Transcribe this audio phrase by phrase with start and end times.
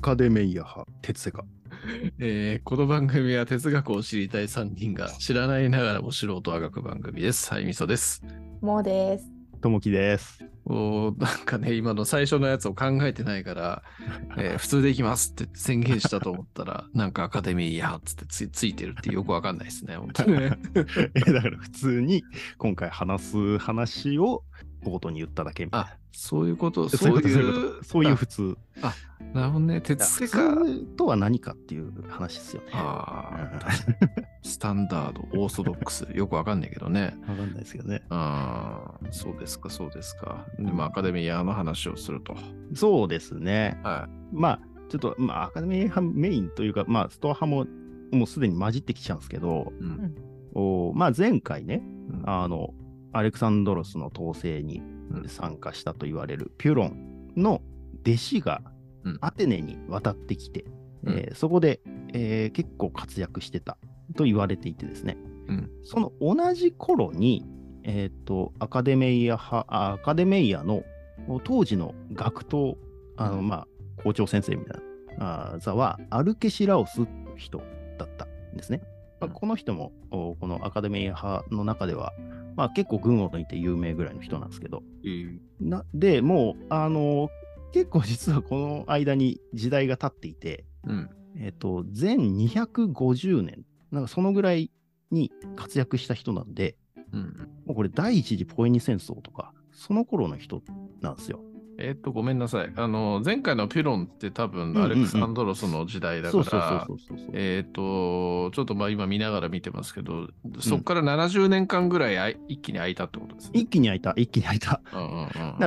[0.00, 1.44] カデメイヤ派、哲世家。
[2.18, 7.52] えーこの番組は哲学を知りたい3人が知らないながらも素人をあがく番組です。
[7.52, 8.22] はい、みそです。
[8.62, 9.30] もうです。
[9.60, 10.42] ともきです。
[10.64, 13.82] おーなんかね、今の最初のやつを考えてないから、
[14.38, 20.58] えー普通でいきますって宣言したと思ったら、 なんかアカデミーやっつってつついてるってよくわかんないですね、本当にね。
[21.14, 22.24] えだから普通に
[22.56, 24.44] 今回話す話を
[24.82, 27.84] 冒頭に言っただけみたいなあ。、そういうこと、そそうういうこと、そういういうこと。
[27.84, 28.56] そういう普通。
[28.82, 28.94] あ
[29.34, 30.56] なるほどね、鉄普世界。
[30.56, 32.68] 通とは何かっていう話ですよね。
[32.72, 33.60] あうんあ、
[34.42, 37.16] スタンダード、オーソドックス、よくわかんないけどね。
[37.28, 38.02] わかんないですけどね。
[38.10, 40.46] ああ、そうですか、そうですか。
[40.58, 42.34] でもアカデミーの話をすると。
[42.74, 43.78] そうですね。
[43.84, 49.84] はまあ、ちょっと、まあ、アカデミー派メインというか、まあ、ストア派ももうすでに混じってきちゃうんですけど、い。
[49.84, 50.14] うん
[50.52, 52.74] おまあ、前回ね、うんあの、
[53.12, 57.60] アレクサンドロスの統制にうん参加したと言われるピュロンの
[58.04, 58.79] 弟子がうん
[59.20, 60.64] アテネに渡ってきて、
[61.04, 61.18] うん。
[61.18, 61.80] えーそこで、
[62.12, 63.78] えー結構活躍してた
[64.16, 65.16] と言われていてですね、
[65.48, 65.70] うん。
[65.84, 67.46] その同じ頃に、
[67.84, 70.82] えー、とアカデメイヤ派あアカデメイヤの
[71.44, 72.76] 当時の学頭
[73.16, 73.48] あの、うん。
[73.48, 74.80] まあ、校長先生みたい
[75.18, 77.58] なあ座はアルケシラオスという人
[77.98, 78.80] だったんですね。
[79.20, 79.32] まあうん。
[79.32, 82.12] この人もおこのアカデメイヤ派の中では、
[82.56, 84.82] まあ、結構群を抜いて有名ぐらいの人なんですけど。
[85.60, 87.28] なでもうあの
[87.72, 91.10] 結構実はこの間に時代が経っていて、うん。
[91.38, 94.70] えっ、と前250年なんかそのぐらい
[95.10, 96.76] に活躍した人なんで
[97.12, 97.48] うん。
[97.66, 100.62] もうこれ第一次ポエニ戦争とかその頃の人
[101.00, 101.40] なんですよ。
[101.82, 102.72] えーっと、ごめんなさい。
[102.76, 106.86] あの、前回のピュロンって多分、アレクサンドロスの時代だから。
[107.32, 110.28] えーっと、ちょっとまあ今見ながら見てますけど、
[110.60, 113.50] そこから70年間ぐらいあい一気に空いたってことですね。
[113.54, 114.80] 一気に開いた一気に開いた。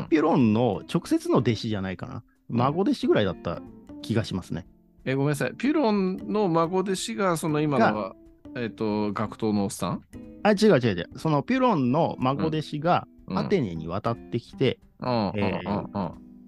[0.09, 2.23] ピュロンの直接の弟子じゃないかな。
[2.49, 3.61] 孫弟子ぐらいだった
[4.01, 4.67] 気がしますね。
[5.05, 5.53] えーごめんなさい。
[5.55, 8.15] ピュロンの孫弟子が、その今のは、
[8.55, 10.01] えーっと、学徒のおっさん？
[10.43, 11.09] あ、違う違う違う。
[11.17, 14.92] そのピュロンの孫弟子がうんアテネに渡ってきて、うん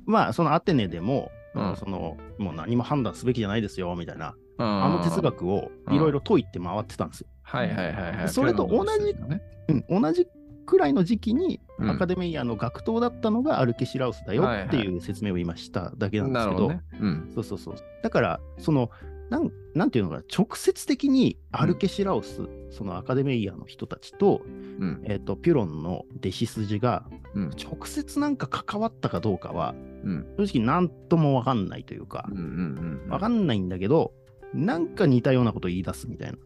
[0.05, 7.27] まあそのアテネでも、うんそのもう何も判断すべきじゃないですよみたいな、ああの哲学をいろいろ解いて回ってたんですよ。
[7.43, 8.29] はいはいはいはい。
[8.29, 9.41] それと同じね
[9.89, 10.27] うん、同じ
[10.65, 16.81] くらいの時期にうんアカデミアの学頭だったのがアルケシラウスだよはいはいっていう説明を今しただけなんですけど、なるほどね。
[16.99, 17.31] うん。
[17.33, 17.75] そうそうそう。
[18.03, 18.89] だから、その、
[19.29, 25.01] なんなんていうのかな、直接的にアルケシラウス、そのアカデミアの人たちと、うん。
[25.05, 27.49] えっ、と、ピュロンの弟子筋がうん。
[27.49, 30.25] 直接なんか関わったかどうかは、うん。
[30.37, 32.37] 正直なんともわかんないというかうん。
[32.37, 33.01] う、ん。
[33.03, 33.09] うん。
[33.09, 34.13] わかんないんだけど、
[34.53, 36.37] なんか似たようなことを言い出すみたいな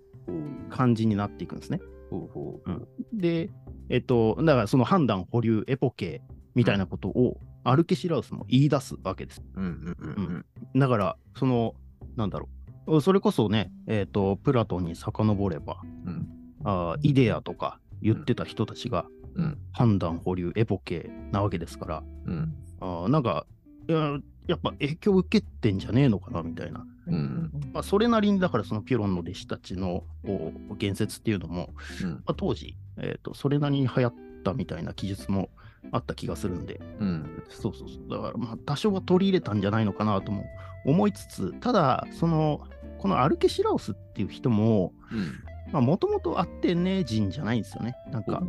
[0.69, 1.79] 感じになっていくんですね。
[3.13, 3.49] で、
[3.89, 6.21] えっ、と、だからその判断保留エポケ
[6.55, 9.43] みたいなことをアルケシラウスも言い出すわけです。
[9.55, 9.67] うんう
[10.05, 11.75] んうんだから、その、
[12.15, 12.47] なんだろ
[12.87, 13.01] う。
[13.01, 16.27] それこそね、えっ、と、プラトンに遡れば、うん
[16.63, 19.05] あーイデアとか言ってた人たちが
[19.39, 19.57] うん。
[19.71, 22.53] 判断保留エポケなわけですから、うん。
[22.81, 23.45] あーなんか、
[23.87, 26.85] いややっぱ影響受けてんじゃねえのかなみたいな。
[27.07, 27.51] うん。
[27.71, 30.03] まあ、それなりに、だからそのピュロンの弟子たちの
[30.77, 31.69] 言説っていうのも、
[32.01, 32.11] うん。
[32.11, 34.13] まあ、当時、えーと、それなりに流行っ
[34.43, 35.49] たみたいな記述も
[35.91, 37.43] あった気がするんで、うん。
[37.49, 38.09] そうそうそう。
[38.09, 40.45] だから、まあ、多少は取り入れたんじゃないのかなとも
[40.85, 42.61] 思いつつ、ただ、その、
[42.97, 44.93] このアルケシラオスっていう人も、
[45.73, 45.85] うん。
[45.85, 47.95] もともとアテネ人じゃないんですよね。
[48.11, 48.41] なんか、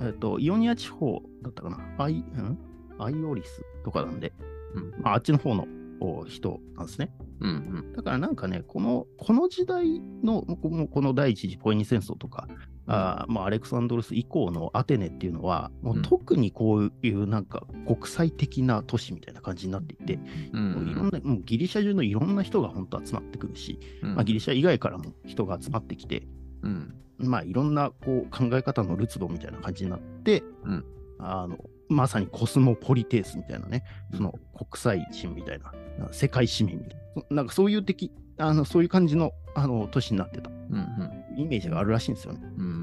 [0.00, 1.78] えっ、と、イオニア地方だったかな？
[1.98, 2.58] アイ、ん？
[2.98, 4.32] アイオリスとかなんで、
[4.74, 5.02] うん。
[5.02, 5.66] まあ、あっちの方の
[6.00, 7.10] お人なんですね。
[7.40, 12.48] うんだからなんかね、この、この時代の、この第一次ポエニ戦争とか、
[12.86, 20.18] あーまあ、アレクサンドロス以降のアテネっていうのは、もう特にこういうなんか国際的な都市みたいな感じになっていて、
[20.52, 24.14] うもういろんな、もうギリシャ中のいろんな人が本当集まってくるし、ん。
[24.14, 26.26] まあ、ギリシャ以外からも人が集まってきて、
[26.62, 30.84] うんまあ、いろんなこう考え方のるつぼみたいな感じになって、うん。
[31.18, 31.56] あの
[31.88, 33.84] まさにコスモポリテースみたいなね、
[34.14, 35.72] その国際人みたいな、
[36.12, 40.50] 世界市民みたいな、そなんかそういう的、あのそういう感じのあの都市になってた。
[40.50, 40.86] うん
[41.36, 42.40] イメージがあるらしいんですよね。
[42.56, 42.64] うん。
[42.64, 42.74] ううん。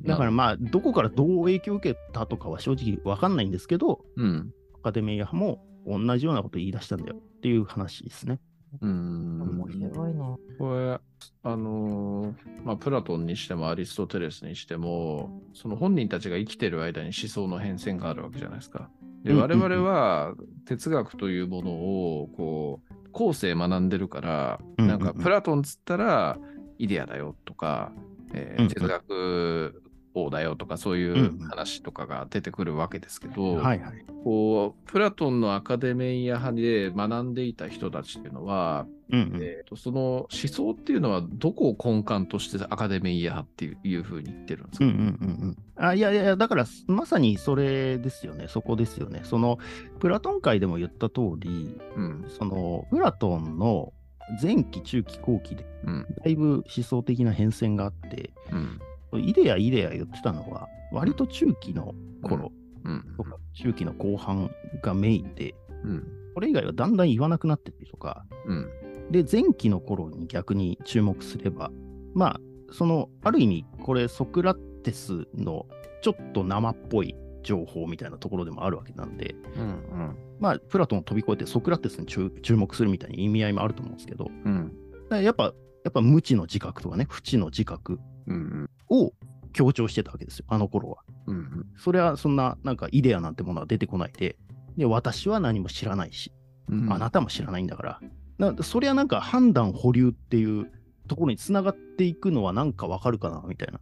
[0.00, 4.54] んだからまあ、どこからどう影響を受けたとかは正直わかんないんですけど、うん。
[4.74, 8.40] アカデミア派も同じようなこと言い出したんだよっていう話ですね。
[8.80, 10.36] うん面白いな。
[10.58, 10.98] これ、
[11.42, 12.34] あのー
[12.64, 18.90] まあ、プラトンにしてもアリストテレスにしても、その本人たちが生きてる間に思想の変遷があるわけじゃないですか。
[19.22, 20.34] で、我々は
[20.66, 26.38] 哲学というものを、こう、後世学んでるから、なんかプラトンつったら
[26.78, 27.92] イデアだよとか、
[28.32, 29.82] えー哲学
[30.14, 34.04] 王だよとかそういう話とかが出てくるわけですけど、はいはい。
[34.22, 39.40] こうプラトンのアカデメイア派で学んでいた人たちっていうのは、うんうん。
[39.42, 45.56] えーとその思想っていうのはどこを根幹としてアカデメイア派っていういうふうに言ってるんですか、うんうんうんうん。
[45.76, 49.20] あいやいやだからまさにそれですよね、そこですよね。
[49.24, 49.58] その
[49.98, 52.24] プラトン界でも言った通り、うん。
[52.28, 53.92] そのプラトンの
[54.40, 56.06] 前期、中期、後期でうん。
[56.24, 58.80] だいぶ思想的な変遷があって、うん
[59.18, 62.52] イデア、イデア言ってたのは、割と中期の頃
[62.84, 63.04] うん。
[63.16, 64.50] とか、中期の後半
[64.82, 66.06] がメインで、うん。
[66.34, 68.68] これ以外はだんだん言わなくなってってとか、うん。
[69.10, 71.70] で、前期の頃に逆に注目すれば、
[72.14, 72.40] まあ、
[72.72, 75.66] その、ある意味、これ、ソクラテスの
[76.02, 84.72] ちょっと生っぽい情報みたいなところでもあるわけなんで、うんまあ、プラトンを飛び越えてソクラテスに注注目するみたいな意味合いもあると思うんですけど、うん。
[85.10, 89.12] やっぱ、やっぱ無知の自覚とかね、不知の自覚うんを
[89.52, 90.98] 強調してたわけですよ、あの頃は。
[91.26, 94.36] うんそれはそんな、なんかイデアなんてものは出てこないで、
[94.76, 96.32] で、私は何も知らないし、
[96.68, 98.00] うんあなたも知らないんだから。
[98.38, 100.70] なそれはなんか判断保留っていう
[101.06, 103.80] ところにつながっていくのはなんかわかるかなみたいな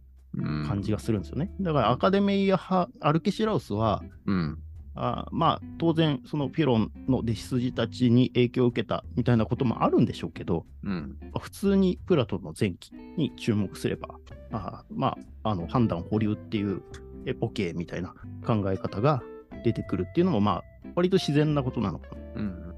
[0.67, 1.51] 感じがするんですよね。
[1.59, 4.59] だからアカデミア派、アルケシラウスは、うん
[4.95, 14.09] あまあ当然そのピロンの弟子筋たちに影響を受けたみたいなこともあるんでしょうけど、うん普通にプラトンの前期に注目すれば、
[14.53, 16.81] あまあ、あの判断保留っていう
[17.25, 18.13] エポケみたいな
[18.45, 19.23] 考え方が
[19.63, 20.63] 出てくるっていうのも、まあ、
[20.95, 22.21] 割と自然なことなのかな。
[22.35, 22.73] うん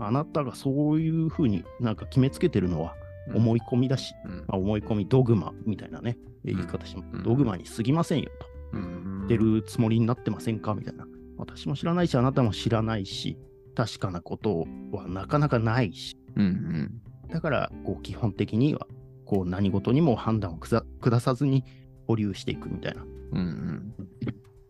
[0.00, 2.94] あなたがそういうふうになんか決めつけてるのは
[3.34, 4.36] 思い込みだし、うん。
[4.46, 7.22] まあ、思い込みドグマみたいなね、言い方しても、うん。
[7.22, 8.46] ドグマに過ぎませんよと。
[8.74, 11.06] うん出るつもりになってませんかみたいな。
[11.36, 13.36] 私も知らないし、あなたも知らないし、
[13.74, 17.00] 確かなことはなかなかないし、うん。
[17.28, 18.86] だから、こう、基本的には、
[19.28, 20.82] こう、何事にも判断を下
[21.20, 21.64] さずに
[22.06, 23.02] 保留していくみたいな。
[23.02, 23.04] う
[23.34, 23.94] んうん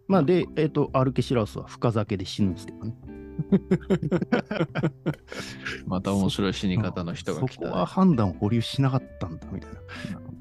[0.08, 2.94] まあ、で、えっ、と、アルケシラウスは深酒で死ぬんですけどね。
[5.86, 9.78] また面白い死に方の人が来そこたねは判断を保留しなかったんだ、みたいな。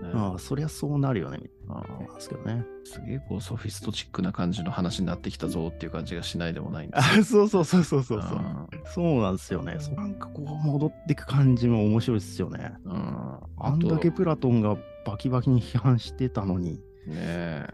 [0.07, 2.19] ねああ、そりゃそうなるよね、みたいあな。
[2.19, 2.65] すけどね。
[2.85, 8.37] すげえこうソフィストチックな感じの話になってきたぞっていう感じがしないでもないんですあそうそうそうそうそうそう。
[8.39, 9.77] あそうなんですよね。
[9.79, 12.73] そうなんかこう戻っていく感じも面白いですよね。
[12.85, 16.73] うんあんだけプラトンがバキバキに批判してたのに、
[17.07, 17.67] ねえ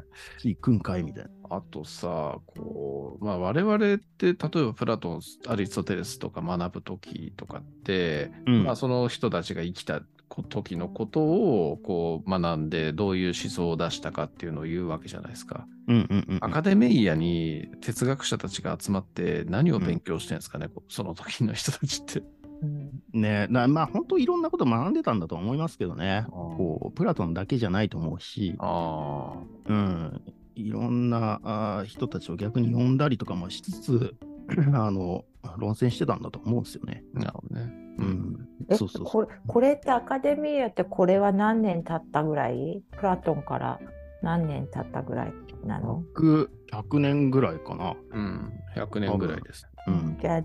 [0.43, 1.29] 行くんかいみたいな。
[1.57, 10.01] あとさ、こう、まあ我々って、例えばプラトン、アリストテレスとか学ぶときとかって、うんまあその人たちが生きた
[10.41, 15.67] 時のことをこう学んで、どういう思想を出したかっていうのを言うわけじゃないですか。
[15.87, 22.19] うんうんうんアカデメイアに哲学者たちが集まって何を勉強してるんですかね、こうその時の人たちって。
[22.19, 22.23] う
[22.65, 26.25] んねなまあ本当いろんなこと学んでたんだと思いますけどね。
[26.29, 29.33] こうプラトンだけじゃないと思うし、あ
[29.65, 30.21] うん、
[30.55, 34.15] いろんなあー人たちを逆に呼んだりとかもしつつ、
[34.73, 35.25] あの
[35.57, 37.03] 論戦してたんだと思うんですよね。
[37.15, 37.83] あ、なるほどね。
[37.97, 39.05] うん、えそうそうそう。
[39.05, 42.83] これこれってアカデミーアってこれは何年経ったぐらい？
[42.91, 43.79] プラトンから
[44.21, 45.33] 何年経ったぐらい
[45.65, 47.95] なの、100, 100年ぐらいかな。
[48.11, 49.67] うん、100年ぐらいです。
[49.87, 50.41] うん、じゃあ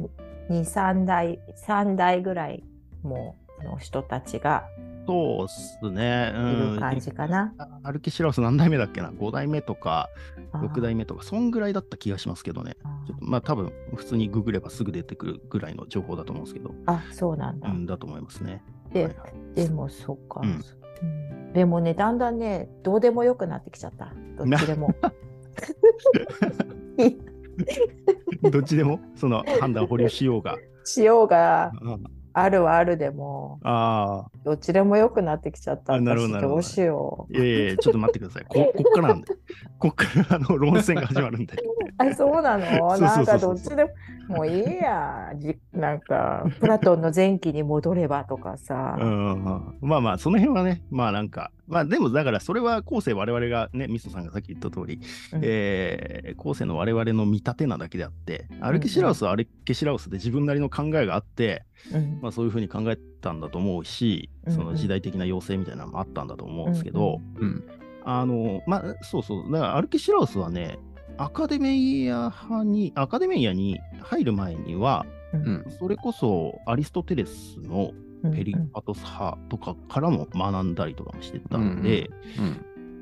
[0.53, 2.65] 23代3代ぐらい
[3.03, 4.65] もうの人たちが
[5.09, 6.33] そうっすね。
[6.35, 6.39] いう
[6.73, 7.55] んる感じかな。
[7.83, 10.11] アルケシラウス何代目だっけな ?5 代目とか
[10.53, 12.77] あー6代目とか、そんぐらいだった気がしますけどね。
[12.85, 17.71] あちょっとまあ多分普通にググればすぐ出てくるぐらいの情報だと思うんですけど、あそうなんだ。
[17.71, 18.63] うん、だと思いますね。
[18.93, 20.63] ではいはいでもそっか、うんうん
[21.55, 24.95] でもねだんだんねどうでもよくなってきちゃったどっちでも。
[28.51, 29.01] どっちでも？
[29.17, 30.59] その判断保留しようが。
[30.85, 37.37] しようがうんあるはあるでもああ、どっちでもよくなってきちゃったあなるほどなるほど私どうしよう。
[37.37, 38.45] いやいや、ちょっと待ってください。
[38.49, 39.29] ここっからなんで。
[39.79, 41.57] こっからあの論戦が始まるんで。
[41.99, 42.97] あそうなの？
[42.97, 43.85] なんかどっちで
[44.29, 45.33] ももういいや。
[45.37, 55.01] じなんかプラトンの前期に戻ればとかさ、うんうんまあまあ、その辺はね、まあなんか、まあでもだからそれは後世我々がね、ミソさんがさっき言った通り、
[55.33, 55.41] うん。
[55.43, 62.19] えー後世の我々の見立てなだけであって、アルケシラウスはアルケシラウスで自分なりの考えがあって、うん。
[62.23, 64.59] まあそういうふうに考えたんだと思うし、うんうん。
[64.59, 67.65] その時代的な要請みたいなのもあったんだと思うんですけど、うん。
[68.05, 70.79] あの、まあそうそう、だからアルケシラウスはね、
[71.19, 75.67] アカデミア派に、アカデミアに入る前には、うん。
[75.79, 77.91] それこそアリストテレスの
[78.25, 82.11] うんペリパトス派とかからも学んだりとかもしてたんで、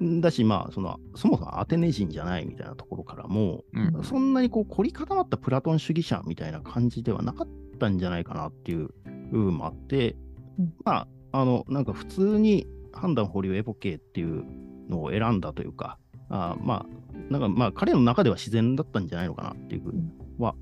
[0.01, 0.21] うん。
[0.21, 4.05] だし、まあその、そもそもアテネ人じゃないみたいなところからも、うん。
[4.05, 8.91] そんなにこう凝り固まったプラトン主義者みたいな感じではなかったんじゃないかなっていう
[9.31, 10.17] 部分もあって、
[10.59, 14.45] うんまあ、あの、なんか普通に判断保留エポケっていう
[14.89, 16.87] のを選んだというか、あまあ、
[17.31, 20.55] なんかまあ彼の中では自然だったんじゃないのかなっていうふうには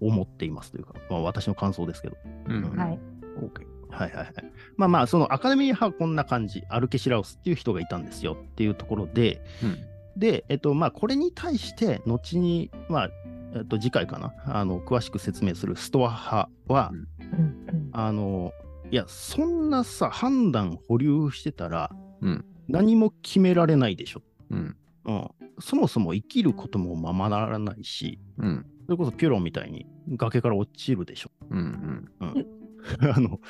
[0.00, 2.16] お思っていますというか、まあ私の感想ですけど。
[2.48, 2.98] うんはい。
[3.40, 3.72] OK。
[3.90, 4.34] はいはいはい。
[4.76, 9.78] まあまあ、そのアカデミー派はこんな感じ、アルケシラオスっていう人がいたんですよっていうところで、うん
[10.16, 13.10] で、えっと、まあ、これに対して、後に、まあ、
[13.54, 18.52] えっと、次回かな、あの、詳しく説明するストア派は、うんあの、
[18.90, 21.90] いや、そんなさ、判断保留してたら、
[22.20, 24.22] うん何も決められないでしょ。
[24.50, 25.30] うんうん。
[25.58, 31.30] そもそも生きることもままならないし、うんそれこそピュロンみたいに崖から落ちるでしょ。
[31.50, 32.46] うんうん
[33.00, 33.40] あの、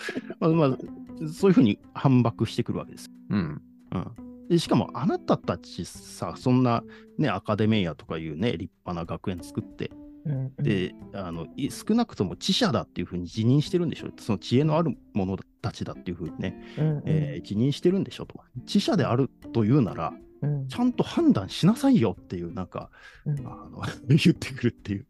[0.41, 0.79] まあ、まあ、
[1.27, 3.11] そういうふうに反駁してくるわけです。
[3.31, 3.99] うんう
[4.45, 6.85] ん、でしかもあなたたちさ、そんな、
[7.19, 9.91] ね、アカデミアとかいうね、立派な学園作って、
[10.25, 14.11] うんうんで、あのい少なくとも知者だっていうふうに自認してるんでしょ。
[14.19, 18.39] その知恵のある者たちだっていうふうにね、うんうんえー自認してるんでしょと。
[18.67, 22.91] 知者であるというなら、うんちゃんと判断しなさいよっていう、なんか、
[23.25, 25.07] うんあの 言ってくるっていう。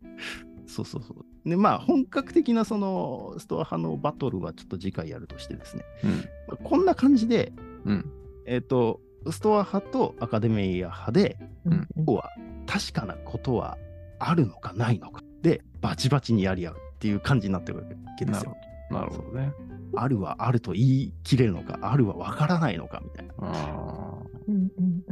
[0.67, 1.49] そうそうそう。
[1.49, 5.85] で、まあ、本格的なそのストア派のバトルはちょっと次回やるとしてですね、
[6.49, 7.53] まあこんな感じで、
[7.85, 8.11] うん
[8.47, 12.31] えっ、と、ストア派とアカデミア派で、うんうんここは
[12.67, 13.77] 確かなことは
[14.19, 17.85] あるのかないのかで、バチバチにやり合うっていう感じになってるわ
[18.19, 18.57] けですよ。
[18.91, 19.53] なるほどね。
[19.95, 23.35] あるはあると言い切れるのか、あるはわからないのかみたいな。
[23.41, 25.12] あうんうんう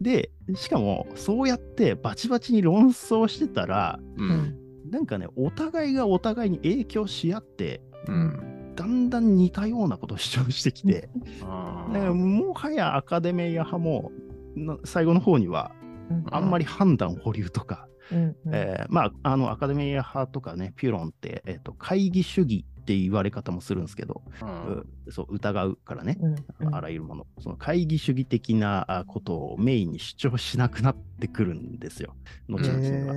[0.00, 4.30] で、しかも、そうやってバチバチに論争してたら、ーううん。
[4.30, 8.72] んなんかね、お互いがお互いに影響し合って、うん。
[8.74, 11.08] だんだん似たようなことを主張してきて、
[11.42, 11.92] あー。
[11.92, 14.10] だからもはやアカデミア派も、
[14.56, 15.72] な最後の方には、
[16.10, 16.24] うん。
[16.30, 18.18] あんまり判断保留とか、うん。
[18.18, 18.34] うん。
[18.52, 24.84] えーまあ、あのアカデミア派とかね、ピュロンって、えーと会議主義って言われ方もするんですけど、うん。
[25.06, 26.74] うそう疑うからね、うんうん。
[26.74, 32.16] あらゆるもの、その会議主義的なあことをメインに主張しなくなってくるんですよ、
[32.48, 33.14] 後々には。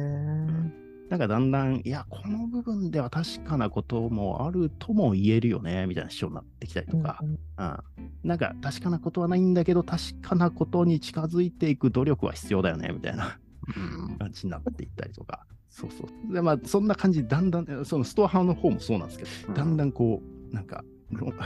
[1.10, 7.30] なんかだんだん、いや、この部分では確かなこともあるとも言えるよね、みたいな主張になってきたりとか、うん。
[7.30, 7.78] うん。
[8.24, 13.40] なんか確かなことはないんだけど、確かなことに近づいていく努力は必要だよね、みたいな
[13.76, 14.18] うん。
[14.18, 15.48] 感じになっていったりとか。
[15.74, 16.34] そうそう。
[16.34, 21.34] で、まあ、そんな感じで、だんだん、そのストア派の方もそうなんですけど、だんだんこう、なんか、論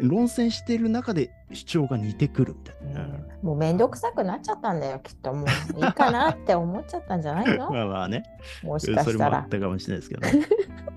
[0.00, 3.04] 論戦してる中で主張が似てくるみたいな。
[3.04, 5.32] うんもうめんどくさくなっちゃったんだよ、きっと。
[5.34, 7.68] もういいかなって思っちゃったんじゃないの？
[7.72, 8.22] まあまあね、
[8.62, 9.48] もしかしたらあっ。
[9.48, 10.46] たかもしれないですけどね。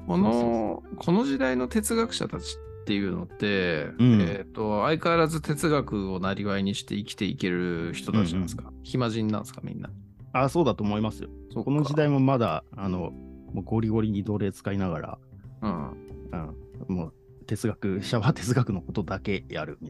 [0.07, 9.89] この、この時代の哲学者たちっていうのって、うんえっ、と、相変わらず哲学をなりわいにして生きていける人たちなんですか、暇人なんですかみんな？
[10.37, 11.29] あそうだと思いますよ。
[11.53, 13.11] そこの時代もまだ、あの、
[13.53, 15.17] もうゴリゴリに奴隷使いながら、
[15.61, 15.89] うん。
[16.89, 17.13] うん、もう
[17.45, 19.89] 哲学、 シャワー哲学のことだけやる、ね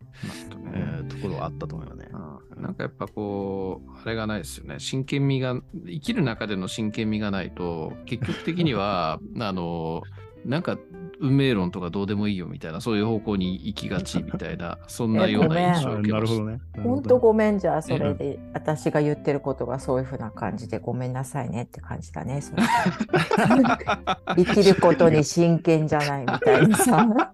[0.74, 2.10] えーところはあったと思いますね。
[2.14, 4.80] うんなんかやっぱこう、あれがないですよね。
[4.80, 10.04] 真剣味が、生きる中での真剣味がないと、結局的には、 あの、
[10.46, 10.78] なんか
[11.20, 16.44] 運命論とかどうでもいいよみたいな、そういう方向に行きがちみたいな、 そんなような印象を受けました。
[16.44, 16.60] ね。
[16.84, 22.42] 本当ごめんじゃあそれで私が言ってることがそういうふうな感じでごめんなさいねって感じだね。
[24.36, 27.32] 生きることに真剣じゃないみたいなさ。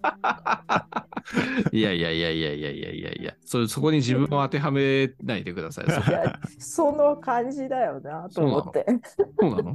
[1.72, 5.86] いやいやいやいやいやいやいやいや、そそこに自分を当てはめないでください。
[5.90, 8.86] そいやその感じだよなと思って。
[9.40, 9.74] そうなの？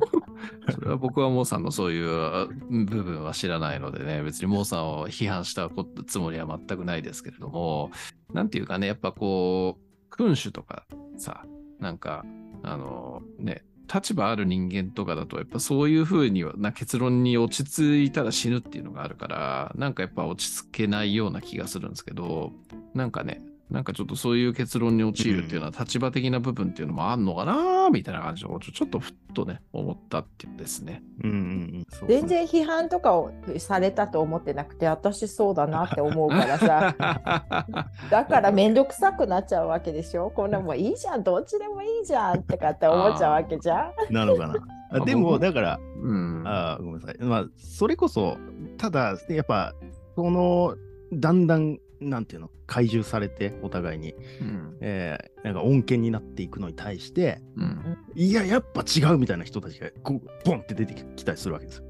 [0.70, 2.48] それは僕はモーさんのそういう
[2.84, 5.70] 部分は知らないのででね、別にモーさんを批判した
[6.06, 7.90] つもりは全くないですけれども、
[8.32, 10.86] なんていうかね、やっぱこう、君主とか
[11.18, 11.44] さ、
[11.80, 12.24] なんか、
[12.62, 22.52] あのね、立場ある人間とかだと、やっぱそういうふうにな結論に落ち着いたら死ぬっていうのがあるから、なんかやっぱ落ち着けないような気がするんですけど、
[22.94, 31.02] なんかね、なんかちょっとそういう結論に陥るっていうのは立場的な部分っていうのもあんのかなみたいな感じをちょちょっとふっとね、思ったっていうですね。
[31.24, 32.08] うんうんうん。
[32.08, 36.94] 全然批判とかをされたと思ってなくて私そうだなって思うからさ
[38.10, 44.14] だから面倒くさくなっちゃうわけでしょこんなもんいいじゃんどっちでもいいじゃんってかって思っちゃうわけじゃん。
[44.14, 44.54] なのかな。
[44.90, 46.42] あでも、僕だから、うん。
[46.46, 47.16] あーごめんなさい。
[47.20, 48.36] まあ、それこそ、
[48.78, 49.74] ただ、やっぱ、
[50.14, 50.76] その、
[51.12, 54.76] だんだん、なんていうの、懐柔されて、お互いに、うん。
[54.80, 57.96] えーなんか恩恵になっていくのに対して、うん。
[58.16, 61.84] いや、やっぱ違うみたいな人たちが、こう、ポンって出てきたりするわけですよ。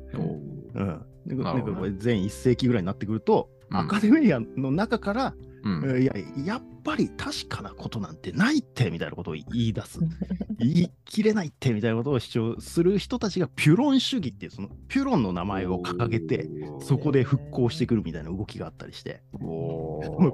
[0.75, 1.02] うん。
[1.26, 3.76] でなんかこれ全1世紀ぐらいになってくると、うん。
[3.78, 5.34] アカデミアの中から、
[5.66, 5.82] うん。
[5.85, 9.99] えーいや、やっぱり確かなことなんてないって、みたいなことを言い出す。
[10.58, 16.49] 言い切れないって、みたいなことを主張する人たちが、ピュロン主義っていう、その、ピュロンの名前を掲げて、
[16.80, 19.23] そこで復興してくるみたいな動きがあったりして、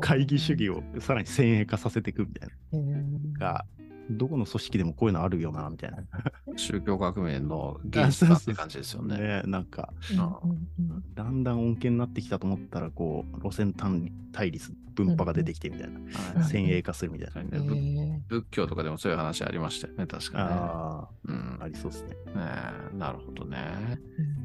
[0.00, 3.38] 会議主義をさらに先鋭化させていくみたいな。
[3.38, 3.64] が
[4.10, 5.98] どこの組織でもこういうのあるよな、みたいな。
[6.56, 9.16] 宗教革命の原始だって感じですよね。
[9.16, 16.00] ねなんか、うんうんだんだん恩恵になってきたと思ったら、こう、路線単対立、分派が出てきてみたいな。
[16.00, 17.60] はい先鋭化するみたいな。
[17.60, 21.34] ね仏教とかでもそういう話ありましたよね、確かあに。
[21.34, 22.10] うんあ、ありそうですね。
[22.10, 22.16] ね
[22.92, 23.58] えなるほどね。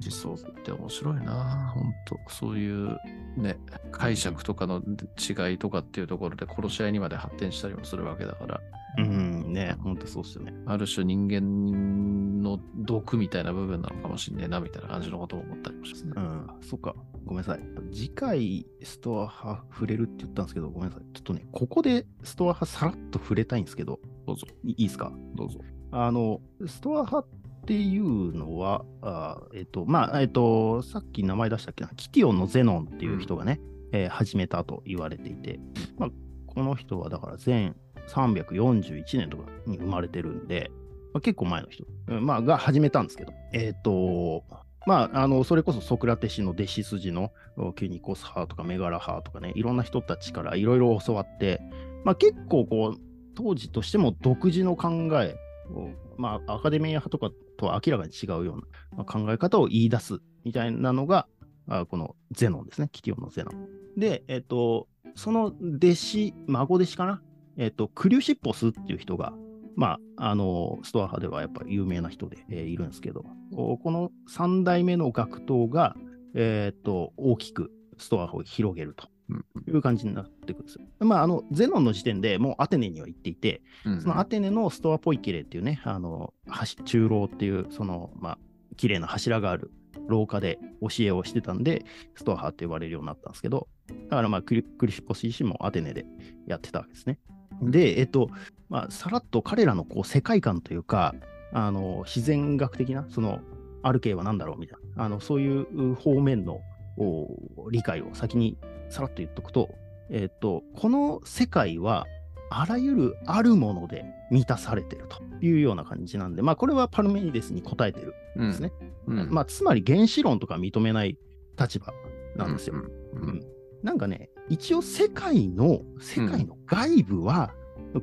[0.02, 2.98] ー思想って面白いな、本当そういう
[3.38, 3.58] ね、
[3.92, 4.82] 解釈とかの
[5.18, 8.62] 違いとかっていうところで殺し合いにまで発展したりもするわけだから、
[8.98, 10.54] うん、ね、ほんとそうっすよね。
[10.68, 16.20] ある種人間の毒みたいな部分なのかもしんねえな、みたいな感じのことも思ったりもしますねう。
[16.20, 16.96] ん、そっか。
[17.26, 17.60] ごめんなさい。
[17.92, 21.06] 次回、ストア派触れるって言ったんですけど、ごめんなさい。
[21.14, 25.12] ちょっとね、ここでストア派さらっと触れたいんですけど、どうぞ、いいいですか？
[25.36, 25.60] どうぞ。
[25.92, 27.26] あの、ストア派っ
[27.66, 33.60] ていうのは、あえっ、と、まあ、えっ、と、さっき名前出したっけな、キティオンのゼノンっていう人がね、
[33.92, 35.60] えー始めたと言われていて、
[35.98, 36.10] まあ、
[36.46, 37.74] この人はだから前
[38.08, 40.72] 341年とかに生まれてるんで、
[41.14, 41.86] まあ、結構前の人、
[42.22, 44.44] まあ、が始めたんですけど、えっ、と、
[44.88, 51.60] まあ、あの、それこそソクラテスの弟子筋のおキュニコス派とかメガラ派とかね、いろんな人たちからいろいろ教わって、
[52.06, 53.00] まあ結構こう、
[53.36, 55.36] 当時としても独自の考え
[55.74, 58.62] を、まあアカデミア派とかとは明らかに違うよ
[58.94, 61.28] うな考え方を言い出すみたいなのが、
[61.68, 64.00] あこのゼノンですね、キティオンのゼノン。
[64.00, 67.22] で、えっ、と、その弟子、孫弟子かな
[67.58, 69.34] えっ、と、クリュシッポスっていう人が、
[69.76, 75.96] まあ、あの、ストア派ではやっぱり有名な人で、えーいるんですけど、この3代目の学頭が、
[76.36, 80.82] えっ、と、大きくストア派を広げるとうんいう感じになってくるんですよ。
[81.00, 86.34] まあ、あの、ゼノンの時点でもうアテネには行っていて、うんそのアテネのストアポイキレっていうね、あの、
[86.78, 88.38] 橋中楼っていう、その、まあ、
[88.78, 89.72] 綺麗な柱がある
[90.08, 91.86] 廊下で教えをしてたんで、
[92.16, 93.68] ストア派って呼ばれるようになったんですけど、
[94.10, 96.06] だからまあ、クリクリシポス自身もアテネで
[96.46, 97.20] やってたわけですね。
[97.62, 98.30] で、えっと、
[98.70, 101.16] まあ、さらっと彼らのこう世界観というか、
[101.54, 103.40] あの、自然学的な、その、
[103.84, 106.62] ある系は何だろうみたいな、あの、そういう方面の
[106.98, 108.58] お理解を先に
[108.90, 109.70] さらっと言っとくと、
[110.10, 112.06] えっと、この世界は、
[112.50, 118.72] あらゆるあるもので満たされてるというような感じなんで、まあ、これはパルメニデスに答えてるんですね。
[119.08, 119.28] うん。
[119.30, 121.18] まあ、つまり原子論とか認めない
[121.60, 121.94] 立場
[122.38, 122.76] なんですよ。
[123.16, 123.22] うん。
[123.22, 123.42] うん。
[123.84, 127.54] なんかね、一応世界の、世界の外部は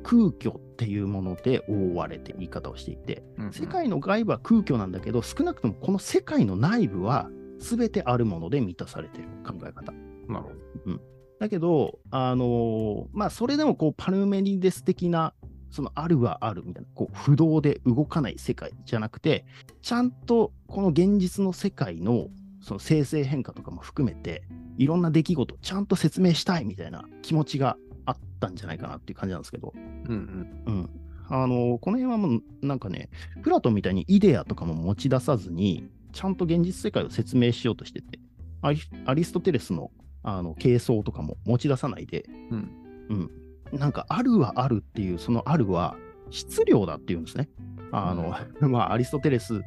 [0.03, 7.29] 空虚っていうもので覆われて言い方をしていて、うん世界の外部は空虚なんだけど、少なくともこの世界の内部は
[7.59, 9.91] 全てあるもので満たされてる考え方。
[10.27, 10.49] なるほ
[10.91, 10.99] ど。
[11.39, 15.33] だけど、あのーまあ、それでもこうパルメニデス的な、
[15.69, 19.45] そのあるはあるみたいな、こう不動で動かない世界じゃなくて、
[19.81, 22.27] ちゃんとこの現実の世界の
[22.65, 24.41] その生成変化とかも含めて、
[24.79, 29.77] いろんな出来事をちゃんと説明したいみたいな気持ちがあったんじゃないかなっていう感じなんですけど、う
[30.11, 30.89] んうん。
[31.29, 33.11] あのーこの辺はもうなんかね、
[33.43, 38.17] プラトンみたいにイデアとかも持ち出さずに、ちゃんと現実世界を説明しようとしてて、
[38.63, 39.91] アリアリストテレスの
[40.23, 42.71] あの軽装とかも持ち出さないで、うん。
[43.71, 43.79] うん。
[43.79, 45.97] なんかあるはあるっていう、そのあるは
[46.31, 47.47] 質量だっていうんですね。
[47.91, 48.35] あの、
[48.67, 49.61] まあ、アリストテレス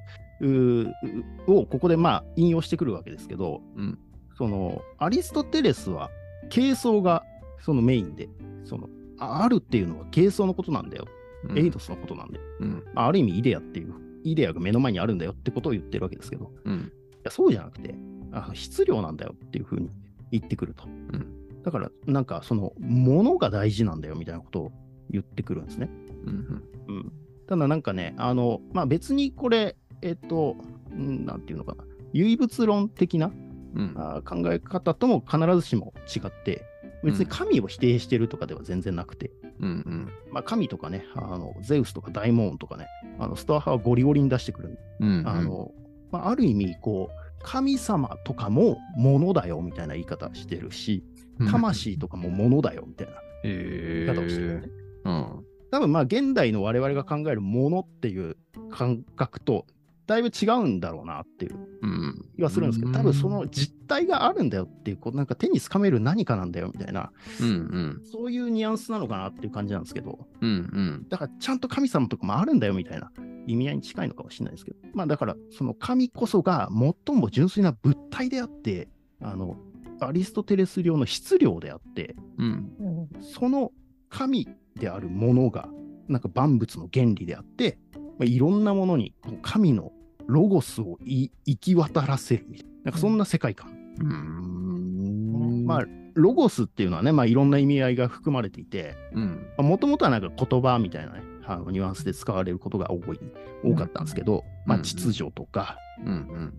[1.46, 3.98] をここでまあ引用してくるわけですけど、うん
[4.36, 6.10] そのアリストテレスは
[6.54, 7.24] 軽装が
[7.60, 8.28] そのメインで、
[8.64, 11.06] そのああるっていうのは軽装のことなんだよ。
[11.48, 16.92] うんエイドスのことなんで、うんまあ、ある意味イデアっていう、イデアが目の前にあるんだよってことを言ってるわけですけど、いうん
[17.24, 17.94] やそうじゃなくて、
[18.32, 19.90] あの質量なんだよっていうふうに
[20.30, 20.86] 言ってくると。
[20.86, 24.72] んだから、なんかその、ものが大事なんだよみたいなことを
[25.10, 25.90] 言ってくるんですね。
[26.24, 27.12] うんうん。
[27.46, 30.56] ただなんかね、あの、まあ別にこれ、えっと、
[30.90, 33.32] うんなんていうのかな、唯物論的な
[33.74, 33.94] うん。
[33.96, 36.64] あー考え方とも必ずしも違って、
[37.04, 39.30] 別に神を否定してるとかでは全然なくて、
[39.60, 40.08] うんうん。
[40.32, 42.86] まあ、神とかね、あのゼウスとか大モーンとかね、
[43.18, 44.78] あのストア派はゴリゴリに出してくる。
[45.00, 45.72] うんあの
[46.10, 51.04] まあ、ある意味、こう、神様とかもものだよみたいな言い方してるし、
[51.50, 53.12] 魂とかもものだよみたいな
[53.44, 54.68] え言い方をしてるよね。
[55.04, 55.44] うん。
[55.70, 58.36] 多分まあ現代の我々が考えるものっていう
[58.70, 59.66] 感覚と
[60.08, 61.56] だいぶ違うんだろうなっていう。
[61.82, 68.02] うん気はするんですけど、多分その実態があるんだよっていう、こうなんか手につかめる何かなんだよみたいな、うんうん。
[68.10, 71.06] そういうニュアンスなのかなっていう感じなんですけど、うんうん。
[71.08, 73.12] だからちゃんと神様とかもあるんだよみたいな
[73.46, 76.70] 意味合いに近いのかもしれないですけど、まあだからその神こそが
[77.06, 78.88] 最も純粋な物体であって、
[79.20, 79.56] あの、
[80.00, 82.72] アリストテレス量の質量であって、うん。
[82.78, 83.72] うんその
[84.08, 85.68] 神であるものが、
[86.08, 89.92] なんか万物の原理であって、まあ、いろんなものに神の
[90.28, 93.76] ロゴスをい行き渡らせるみたいな、なんかそんな世界観。
[94.00, 95.64] うん。
[95.66, 99.48] まあ、ロゴスっていうのはね、まあ、いろんな意味合いが含まれていて、うん。
[99.58, 103.20] もともとはなんか言葉みたいなね、あのニュアンスで使われることが多い
[103.64, 105.78] 多かったんですけど、まあ、秩序とか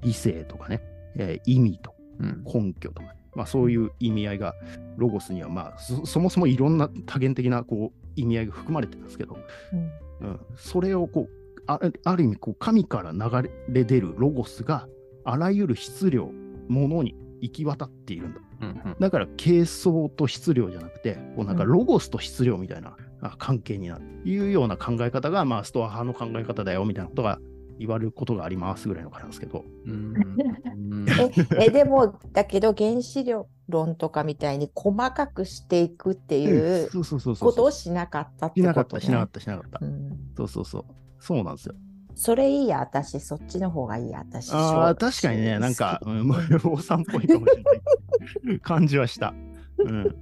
[0.02, 0.82] 理性とかね、
[1.16, 2.44] えー意味とうん。
[2.44, 4.56] 根拠とか、まあ、そういう意味合いが
[4.98, 9.38] ロゴスには、まあ、そそもそもいろんな多元的なこう意味合いが含まれてるんですけど、
[9.74, 9.92] うん。
[10.22, 11.39] うん、それをこう
[11.70, 14.88] あある意味こう神から流れ出るロゴスが
[15.24, 16.32] あらゆる質量
[16.68, 18.42] ものに行き渡っているんだ。
[18.62, 18.96] うんうん。
[19.00, 27.40] だから軽装と質量じゃなくてこうなんかロゴスと質量みたいなあ関係になるいうような考え方が、まあ、ストア派の考え方だよみたいなことが
[27.78, 29.64] 言われることがありますぐらいの感じなんですけど、
[31.62, 33.24] ええでもだけど原子
[33.70, 40.18] 論とかみたいに細かくしていくっていうそうそうそうそうことをしなかったってしこと、ね、なかったしなかったしなかった、うん。
[40.36, 40.86] そうそうそう
[41.20, 41.76] そうなんですよ
[42.16, 44.52] それいいや、私、そっちの方がいいや、私。
[44.52, 47.64] ああ、確かにね、なんか、うん、もう坊さんっぽいかもしれ
[48.44, 49.34] ない感じはした。
[49.78, 50.16] うん。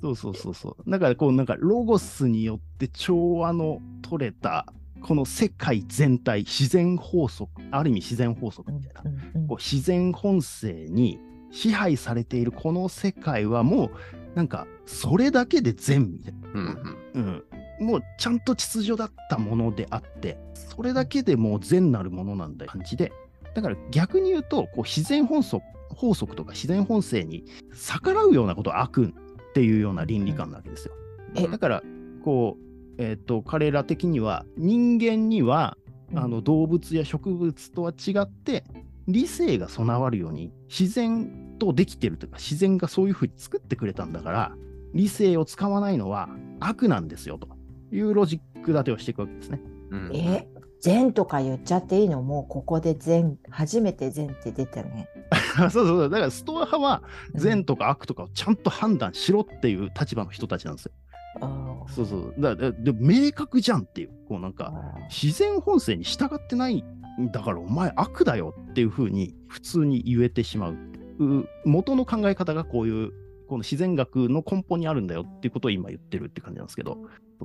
[0.00, 0.90] そうそうそうそう。
[0.90, 4.66] だから、こう、なんか、ロゴスによって調和の取れた、
[5.00, 11.18] この世界全体、自然法則、ある意味自然法則みたいな、うんうんこう自然本性に
[11.50, 13.90] 支配されているこの世界はもう、
[14.36, 16.48] なんか、それだけで善みたいな。
[16.54, 17.44] うんうんうん、
[17.80, 23.12] もうちゃんと秩序だったものであって、それだけでもう善なるものなんだ感じで、
[23.54, 29.12] だから逆に言うと、こう自然法則法則とか自然本性に逆らうようなことは悪
[29.50, 30.94] っていうような倫理観なわけですよ。
[31.36, 31.46] え。
[31.46, 31.82] だから、
[32.24, 35.76] こう、えっ、と、彼ら的には、人間には、
[36.14, 38.64] あの動物や植物とは違って、
[39.08, 44.56] 理性が備わるように自然とできてるというか、自然がそういうふうに作ってくれたんだから、
[44.94, 46.28] 理性を使わないのは
[46.60, 47.46] 悪なんですよと
[47.92, 49.60] いうロジック立てをしていくわけですね。
[49.90, 50.48] うんえ、
[50.80, 52.22] 善とか言っちゃっていいの？
[52.22, 55.08] もうここで善、初めて善って出たね。
[55.56, 56.10] そうそうそう。
[56.10, 57.02] だからストア派は
[57.34, 60.92] 善とか悪とかをちゃんと判断しろっていう立場の人たちなんですよ。
[61.40, 62.34] あーそうそう。
[62.38, 66.84] だからで明確じゃんっていう、こうなんか、あ自然本性に従ってない
[67.20, 70.76] んだからお前悪だよっていうふうに普通に言えてしまう。
[71.18, 73.12] う元の考え方がこういう、
[73.48, 76.98] この自然学の根本にあるんだよっていうことを今言ってるって感じなんですけど、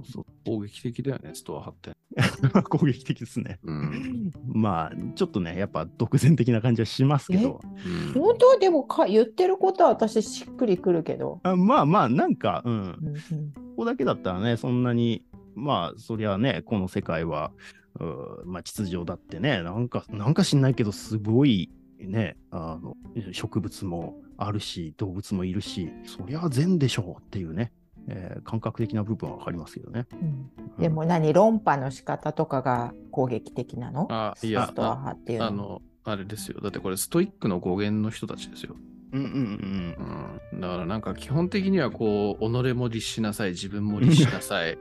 [0.06, 1.98] そうそう攻撃的だよね、ストア派って。
[2.64, 3.60] 攻撃的ですね。
[3.64, 4.32] うん。
[4.48, 8.22] まあ、ちょっこね、やっぱ独善的な感じはしますけど、うん。
[8.22, 11.40] 本当でもか言ってることは私しっくりくるけど。
[11.44, 13.52] あまあまあ、なんか、うん、うんうん。
[13.52, 15.24] ここだけだったらね、そんなに、
[15.56, 17.52] まあ、そりゃね、この世界は、
[18.00, 22.96] うーまあ、秩序だってね、なんか、なんか知んないけど、すごい、ね、あの、
[23.32, 27.72] 植物もあるし、動物もいるし、そりゃ善でしょうっていうね、
[28.08, 30.06] えー感覚的な部分はわかりますけどね。
[30.14, 34.08] うんでも何論破の仕方とかが攻撃的なの？
[34.10, 35.46] あ、いやス、トア派っていうの？
[35.48, 36.62] あの、あれですよ。
[36.62, 38.76] だってこれストイックの語源の人たちですよ。
[39.14, 44.78] うんうんうんうん、だからなんか基本的にはこう、己も律しなさい、自分も律しなさい、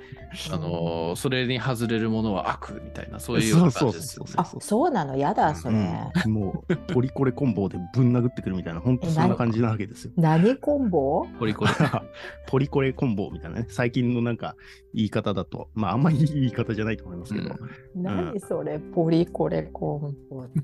[0.53, 4.33] あのーそれに外れるものは悪みたいな、そういうような感じですよね。
[4.37, 5.17] あそうなの？
[5.17, 5.77] やだそれ。
[6.25, 6.33] うん。
[6.33, 10.13] もう、ポリコレコンボでぶん殴ってくるみたいな、本当そんな感じなわけですよ。
[10.17, 10.57] 何？
[10.57, 11.27] コンボ？
[11.39, 11.71] ポリコレ。
[12.49, 14.57] ポリコレコンボみたいなね、最近のなんか
[14.93, 17.55] 言い方だと、まああんまりいい言い方じゃないと思いますけど、
[17.95, 18.79] 何それ？
[18.81, 20.61] ポリコレコンボって。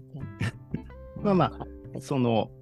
[1.23, 1.67] まあまあ、
[2.01, 2.51] その、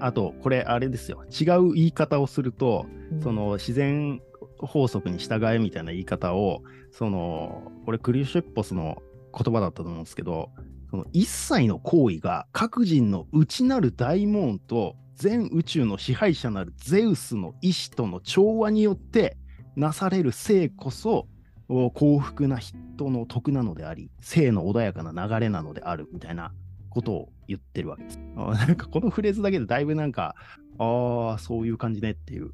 [0.00, 3.22] あと、これあれですよ、違う言い方をすると、うん。
[3.22, 4.20] その自然
[4.58, 9.02] 法則に従えみたいな言い方を、その、これクリュシェッポスの
[9.36, 10.50] 言葉だったと思うんですけど、
[10.90, 19.38] その一切の行為が各人の内なる大門と全宇宙の支配者なるゼウスの意志との調和によって
[19.74, 21.28] なされる性こそ
[21.68, 26.52] お幸福な人の徳なのであり、性の穏やかな流れなのであるみたいな
[26.90, 28.20] ことを言ってるわけです。
[28.36, 30.34] あなんかこのフレーズだけでだいぶなんか、
[30.78, 32.52] ああ、そういう感じねっていう。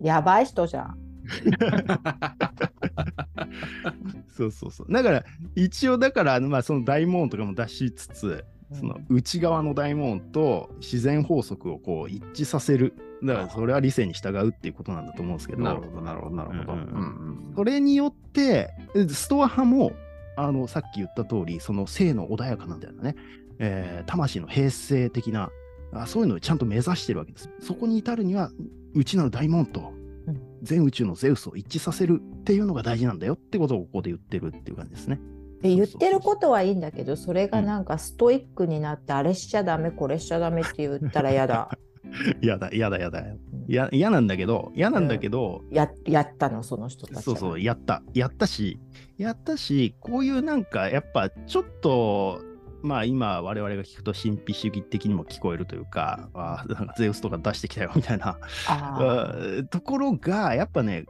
[0.00, 0.98] やばい人じゃん。
[4.36, 4.92] そうそうそう。
[4.92, 12.94] だから、一応だから、まあその大門とかも出しつつ、その内側の大門と自然法則をこう一致させる。
[13.22, 16.72] だからそれは理性に従うっていうことなんだと思うんですけど、なるほど、なるほど、なるほど。
[16.72, 19.92] ううんんうんそれによって、えストア派も、
[20.36, 23.14] あの、さっき言った通り、その性の穏やかなんだよね、
[23.58, 25.50] えー魂の平静的な
[25.92, 27.50] あ、そういうのをちゃんと目指してるわけです。
[27.60, 28.50] そこに至るには、
[28.94, 29.92] 内なる大門と
[30.26, 35.20] うん全宇宙のゼウスを一致させるっていうのが大事なんだよってことをここで言ってるっていう感じですね。
[35.60, 41.70] で言ってることはいいんだけど、それがなんかストイックになって、あれしちゃダメ、これしちゃダメって言ったら嫌だ。
[42.42, 43.24] やだ、やだ、やだ。
[43.68, 47.22] や嫌なんだけど、嫌なんだけど、ややったの、その人たちは。
[47.22, 48.02] そうそう、やった。
[48.12, 48.78] やったし、
[49.18, 52.40] やったし、こういうなんか、やっぱちょっと、
[52.82, 58.38] まあ今我々が聞くと神秘主義的にも聞こえるというか、あーなんかゼウスとか出してきたよみたいな。
[59.70, 61.06] ところが、やっぱね、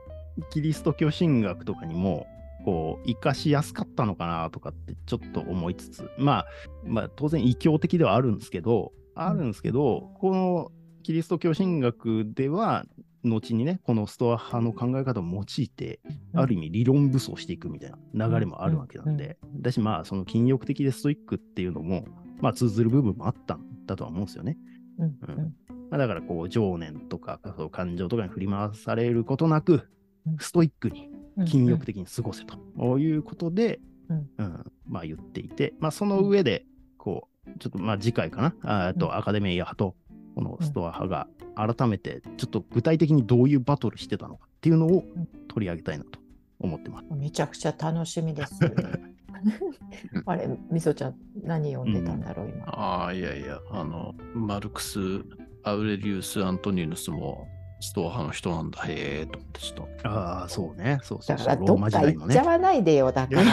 [0.50, 2.26] キリスト教神学とかにも
[2.64, 6.46] こう、生かしやすかったのかなとかってちょっと思いつつ、まあ、
[6.84, 12.86] まあ、当然異教的ではあるんですけど、あるんですけど、このキリスト教神学では、
[13.24, 16.00] 後にね、このストア派の考え方を用いて、
[16.34, 22.04] ある意味理論武装していくみたいな流れもあるわけなんで、だしまあ、その禁欲的でストイックっていうのも、
[22.40, 24.58] まあ通ずる部分もあったんだとは思うんですよね。
[24.98, 25.06] うん。
[25.06, 25.54] うん。
[25.90, 29.88] まあ、だからこう、情念とかそう感情とかに振り回されることなく
[30.24, 31.44] うん、ストイックにうん。
[31.46, 34.30] 禁欲的に過ごせということで、うん。
[34.38, 34.72] うん。
[34.86, 36.66] まあ言っていて、まあその上で、
[36.98, 39.96] こう、ちょっとまあ次回かな、あとアカデミー派と
[40.34, 45.04] このストア派が改めてちょっと具体的にどういうバトルしてたのかっていうのを
[45.48, 46.18] 取り上げたいなと
[46.60, 47.06] 思ってます。
[47.14, 48.54] めちゃくちゃ楽しみです。
[50.26, 52.64] あれ、みそちゃん、何読んでたんだろう、今。
[52.66, 54.98] ああ、いやいや、あの、マルクス・
[55.64, 57.48] アウレリウス・アントニヌスも
[57.80, 60.08] ストア派の人なんだ、へえと思ってちょっと。
[60.08, 61.00] ああ、そうね。
[61.02, 61.46] そうそうそう。
[61.48, 62.42] だから、どっか行っちゃ。
[62.44, 63.50] わないでよ、だからも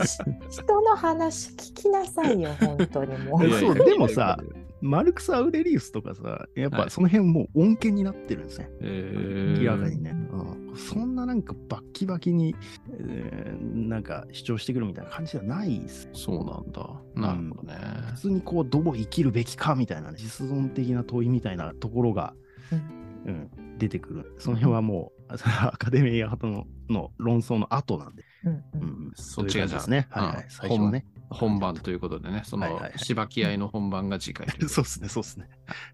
[0.00, 0.06] う。
[0.06, 0.18] し
[0.62, 3.50] 人の話聞きなさいよ、本当にもう。
[3.50, 4.38] そうでもさ、
[4.86, 8.68] マルクス・アウレリウスとかさ、やっはいぱその辺もう恩恵になってるんですね。
[8.80, 12.54] え明らかにね、うんそんななんかバッキバキに、
[13.00, 16.08] えーなんか主張してくるみたいな感じじゃないです。
[16.12, 16.90] そうなんだ。
[17.14, 17.78] なるほどね。
[18.14, 22.34] 普通にこう、どう生きるべきかみたいな、ね、実存的な問いみたいなところが、
[22.72, 24.34] うん出てくる。
[24.38, 28.24] その辺はもう、アカデミー派とのの論争の後なんで。
[28.44, 30.06] うんううんん、そっちがですね。
[30.10, 31.04] はい、はいうん最初はね。
[31.30, 35.48] 本番ということでね、そのしばき合いの本番が次回 そうですね、そうですね。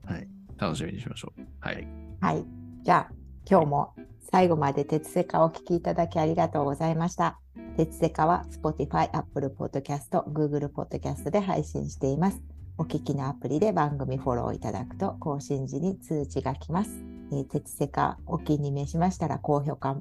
[0.05, 0.29] はい。
[0.59, 1.43] 楽しみにしましょう。
[1.61, 1.89] はい。
[2.21, 2.45] はい。
[2.83, 3.15] じゃあ、
[3.49, 7.39] 今日も最後まで鉄セカをお聞きいただきありがとうございました。
[7.77, 12.43] 鉄セカは Spotify、Apple Podcast、Google Podcast で配信しています。
[12.79, 16.91] お聞きのアプリで番組フォローいただくと更新時に通知が来ます。
[17.33, 19.97] えー、鉄セカお気に召しましたら高評価、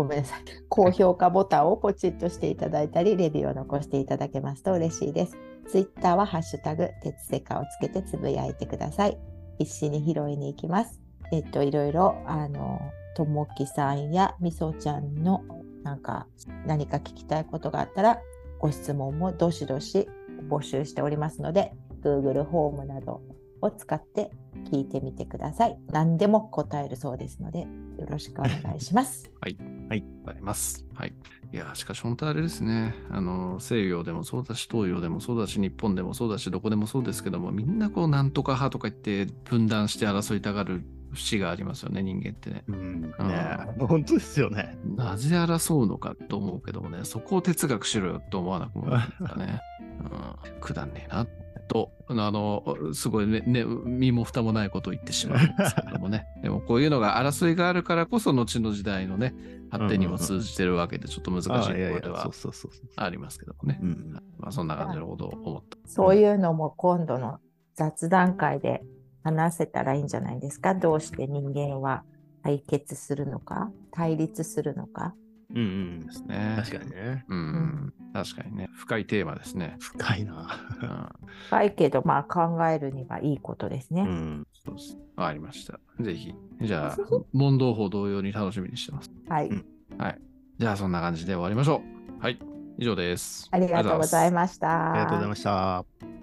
[0.00, 0.40] ごめんなさい。
[0.70, 5.36] 高評価ボタンをポチッとしていただいたり、レビューを残していただけますと嬉しいです。
[5.68, 9.18] Twitter はハッシュタグ、鉄セカをつけてつぶやいてください。
[9.58, 10.98] 必死に拾いに行きます。
[11.32, 12.80] えっと、いろいろ、あの、
[13.14, 15.42] ともきさんやみそちゃんの、
[15.82, 16.26] なんか、
[16.64, 18.20] 何か聞きたいことがあったら、
[18.58, 20.08] ご質問もどしどし
[20.48, 23.20] 募集しておりますので、Google ホームなど
[23.62, 24.30] を使って
[24.70, 25.78] 聞いてみてください。
[25.90, 29.30] 何でも答えるそうですので、よろしくお願いします。
[29.40, 30.86] あります。
[30.94, 31.12] はい。
[31.52, 32.94] いや、しかし本当あれですね。
[33.10, 42.64] あの、西洋でもそうだし、東洋でもそうだし、日本でもそうだし、どこでもそうですけども、みんなこう、なんとか派とか言って分断して争いたがる節がありますよね、人間ってね。
[42.68, 44.78] うん、ねあ本当ですよね。
[44.96, 49.60] なぜ争うのかと思うけどもね、そこを哲学しろよと思わなくもないですかね。
[49.80, 51.26] うん、くだんねえな。
[51.70, 56.26] と、あの、すごいね、ね、身も蓋もないことを言ってしまうんですけどもね。
[56.42, 59.34] でもこういうのが争いがあるからこそ、後の時代のね、
[59.70, 62.88] 発展にも通じてるわけで、ちょっと難しいところではそうそうそうそう。
[62.96, 63.78] ありますけどもね。
[63.80, 65.78] うん、まあそんな感じのことを思った。
[65.86, 67.38] そういうのも今度の
[67.74, 68.82] 雑談会で
[69.22, 70.74] 話せたらいいんじゃないですか。
[70.74, 72.02] どうして人間は
[72.42, 75.14] 対決するのか、対立するのか。
[75.54, 76.54] うんうんですね。
[76.56, 77.24] 確かにね。
[77.28, 77.92] うん。
[78.12, 78.68] 確かにね。
[78.74, 79.76] 深いテーマですね。
[79.80, 80.48] 深いな。
[80.82, 81.08] うん。
[81.46, 84.02] 深いけど、まあ考えるにはいいことですね。
[84.02, 84.46] うん。
[84.64, 84.98] そうです。
[85.16, 85.78] わかりました。
[86.00, 86.34] ぜひ。
[86.60, 86.96] じゃあ、
[87.32, 89.10] 問答法同様に楽しみにしてます。
[89.28, 89.48] はい。
[89.48, 89.64] うん
[89.98, 90.18] はい。
[90.58, 91.82] じゃあ、そんな感じで終わりましょ
[92.20, 92.22] う。
[92.22, 92.38] はい。
[92.78, 93.48] 以上です。
[93.50, 94.92] ありがとうございまました。
[94.92, 96.19] ありがとうございました。